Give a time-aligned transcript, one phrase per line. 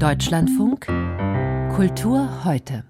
[0.00, 0.86] Deutschlandfunk
[1.76, 2.84] Kultur heute.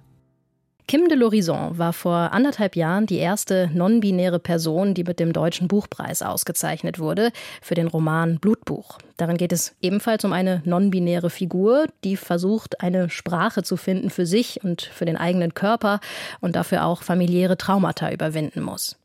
[0.87, 5.67] Kim de l'Horizon war vor anderthalb Jahren die erste non-binäre Person, die mit dem Deutschen
[5.67, 7.33] Buchpreis ausgezeichnet wurde
[7.63, 8.99] für den Roman Blutbuch.
[9.17, 14.25] Darin geht es ebenfalls um eine non-binäre Figur, die versucht, eine Sprache zu finden für
[14.25, 15.99] sich und für den eigenen Körper
[16.41, 18.97] und dafür auch familiäre Traumata überwinden muss.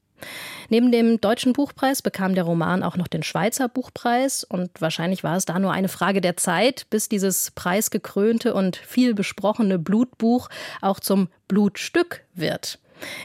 [0.70, 5.36] Neben dem Deutschen Buchpreis bekam der Roman auch noch den Schweizer Buchpreis und wahrscheinlich war
[5.36, 10.50] es da nur eine Frage der Zeit, bis dieses preisgekrönte und viel besprochene Blutbuch
[10.82, 12.80] auch zum Blutstück wird.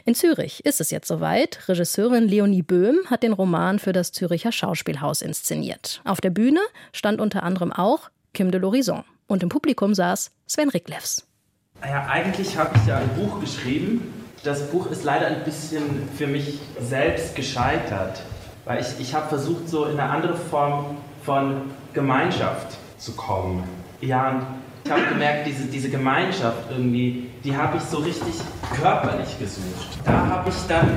[0.05, 1.67] In Zürich ist es jetzt soweit.
[1.67, 6.01] Regisseurin Leonie Böhm hat den Roman für das Züricher Schauspielhaus inszeniert.
[6.03, 6.59] Auf der Bühne
[6.91, 9.03] stand unter anderem auch Kim de l'Horizon.
[9.27, 11.25] Und im Publikum saß Sven Ricklefs.
[11.81, 16.27] Ja, eigentlich habe ich ja ein Buch geschrieben, das Buch ist leider ein bisschen für
[16.27, 18.21] mich selbst gescheitert,
[18.65, 23.63] weil ich, ich habe versucht, so in eine andere Form von Gemeinschaft zu kommen.
[24.01, 24.41] Ja, und
[24.83, 28.33] ich habe gemerkt, diese, diese Gemeinschaft irgendwie, die habe ich so richtig
[28.81, 29.99] körperlich gesucht.
[30.05, 30.89] Da habe ich dann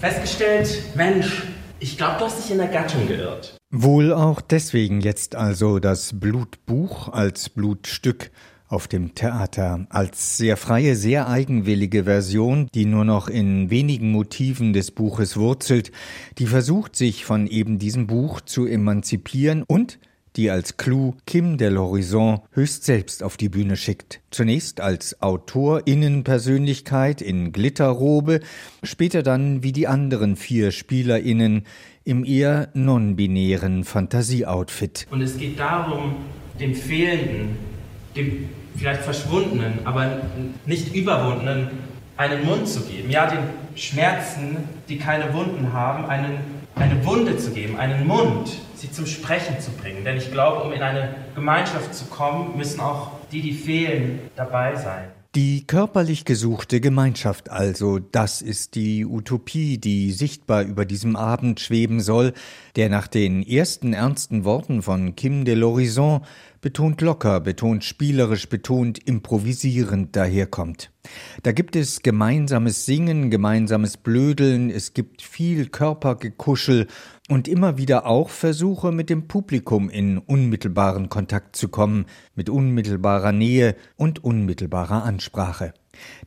[0.00, 1.42] festgestellt, Mensch,
[1.80, 3.56] ich glaube, du hast dich in der Gattung geirrt.
[3.70, 8.30] Wohl auch deswegen jetzt also das Blutbuch als Blutstück
[8.68, 14.72] auf dem Theater als sehr freie, sehr eigenwillige Version, die nur noch in wenigen Motiven
[14.72, 15.90] des Buches wurzelt,
[16.38, 19.98] die versucht sich von eben diesem Buch zu emanzipieren und
[20.36, 24.20] die als Clou Kim de l'Horizon höchst selbst auf die Bühne schickt.
[24.30, 28.40] Zunächst als Autorinnenpersönlichkeit in Glitterrobe,
[28.84, 31.64] später dann wie die anderen vier SpielerInnen
[32.04, 35.08] im eher non-binären Fantasieoutfit.
[35.10, 36.14] Und es geht darum,
[36.60, 37.56] dem Fehlenden,
[38.18, 40.20] dem vielleicht verschwundenen, aber
[40.66, 41.68] nicht überwundenen
[42.16, 43.10] einen Mund zu geben.
[43.10, 43.38] Ja, den
[43.76, 44.56] Schmerzen,
[44.88, 46.38] die keine Wunden haben, einen,
[46.74, 50.04] eine Wunde zu geben, einen Mund, sie zum Sprechen zu bringen.
[50.04, 54.74] Denn ich glaube, um in eine Gemeinschaft zu kommen, müssen auch die, die fehlen, dabei
[54.76, 55.04] sein.
[55.34, 62.00] Die körperlich gesuchte Gemeinschaft also, das ist die Utopie, die sichtbar über diesem Abend schweben
[62.00, 62.32] soll,
[62.76, 66.22] der nach den ersten ernsten Worten von Kim de l'Horizon
[66.62, 70.90] betont locker, betont spielerisch, betont improvisierend daherkommt.
[71.42, 76.86] Da gibt es gemeinsames Singen, gemeinsames Blödeln, es gibt viel Körpergekuschel
[77.28, 83.32] und immer wieder auch Versuche, mit dem Publikum in unmittelbaren Kontakt zu kommen, mit unmittelbarer
[83.32, 85.74] Nähe und unmittelbarer Ansprache.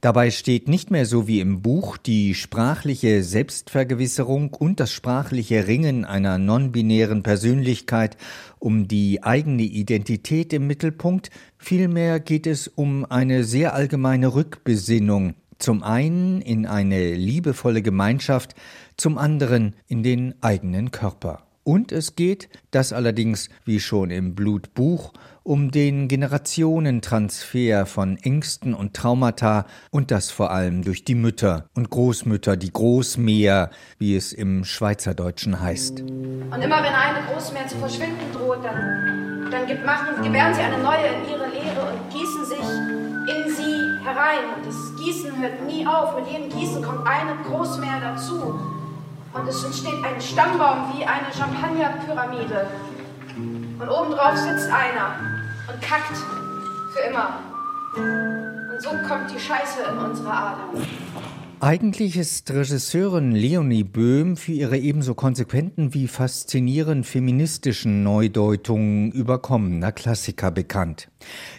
[0.01, 6.05] Dabei steht nicht mehr so wie im Buch die sprachliche Selbstvergewisserung und das sprachliche Ringen
[6.05, 8.17] einer non-binären Persönlichkeit
[8.59, 15.83] um die eigene Identität im Mittelpunkt, vielmehr geht es um eine sehr allgemeine Rückbesinnung, zum
[15.83, 18.55] einen in eine liebevolle Gemeinschaft,
[18.97, 21.43] zum anderen in den eigenen Körper.
[21.63, 25.13] Und es geht, das allerdings wie schon im Blutbuch,
[25.43, 31.89] um den Generationentransfer von Ängsten und Traumata und das vor allem durch die Mütter und
[31.91, 36.01] Großmütter, die Großmäher, wie es im Schweizerdeutschen heißt.
[36.01, 40.81] Und immer wenn eine Großmäher zu verschwinden droht, dann, dann gibt, machen, gewähren sie eine
[40.81, 44.55] neue in ihre Lehre und gießen sich in sie herein.
[44.57, 46.15] Und das Gießen hört nie auf.
[46.15, 48.59] Mit jedem Gießen kommt eine Großmäher dazu.
[49.33, 52.67] Und es entsteht ein Stammbaum wie eine Champagnerpyramide.
[53.79, 55.15] Und obendrauf sitzt einer
[55.67, 56.17] und kackt
[56.93, 57.39] für immer.
[57.95, 60.85] Und so kommt die Scheiße in unsere Adern.
[61.63, 70.49] Eigentlich ist Regisseurin Leonie Böhm für ihre ebenso konsequenten wie faszinierend feministischen Neudeutungen überkommener Klassiker
[70.49, 71.11] bekannt.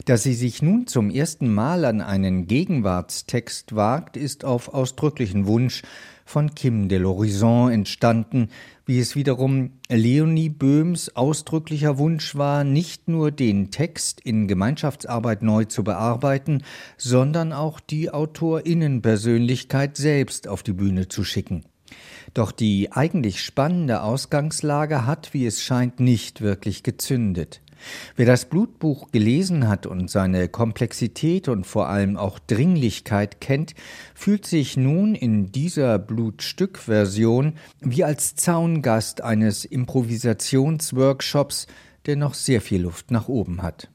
[0.07, 5.83] Dass sie sich nun zum ersten Mal an einen Gegenwartstext wagt, ist auf ausdrücklichen Wunsch
[6.25, 8.49] von Kim de l'Horizon entstanden,
[8.85, 15.65] wie es wiederum Leonie Böhms ausdrücklicher Wunsch war, nicht nur den Text in Gemeinschaftsarbeit neu
[15.65, 16.63] zu bearbeiten,
[16.99, 21.65] sondern auch die Autorinnenpersönlichkeit selbst auf die Bühne zu schicken.
[22.35, 27.62] Doch die eigentlich spannende Ausgangslage hat, wie es scheint, nicht wirklich gezündet.
[28.17, 33.75] Wer das Blutbuch gelesen hat und seine Komplexität und vor allem auch Dringlichkeit kennt,
[34.15, 41.67] fühlt sich nun in dieser Blutstück-Version wie als Zaungast eines Improvisationsworkshops,
[42.07, 43.92] der noch sehr viel Luft nach oben hat.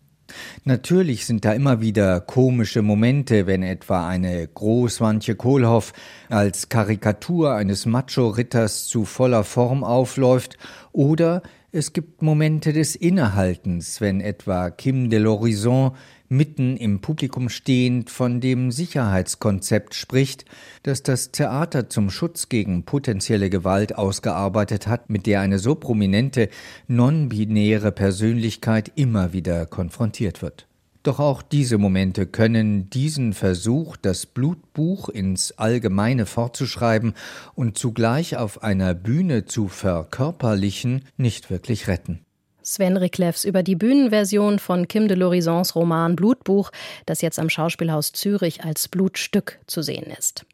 [0.64, 5.94] Natürlich sind da immer wieder komische Momente, wenn etwa eine Großwantje Kohlhoff
[6.30, 10.58] als Karikatur eines Macho-Ritters zu voller Form aufläuft
[10.92, 11.42] oder
[11.74, 15.92] Es gibt Momente des Innehaltens, wenn etwa Kim de l'Horizon
[16.30, 20.46] mitten im Publikum stehend von dem Sicherheitskonzept spricht,
[20.84, 26.50] das das Theater zum Schutz gegen potenzielle Gewalt ausgearbeitet hat, mit der eine so prominente
[26.88, 30.68] non-binäre Persönlichkeit immer wieder konfrontiert wird.
[31.08, 37.14] Doch auch diese Momente können diesen Versuch, das Blutbuch ins Allgemeine fortzuschreiben
[37.56, 42.27] und zugleich auf einer Bühne zu verkörperlichen, nicht wirklich retten.
[42.68, 46.72] Sven Riklefs über die Bühnenversion von Kim de l'Horizons Roman Blutbuch,
[47.06, 50.46] das jetzt am Schauspielhaus Zürich als Blutstück zu sehen ist.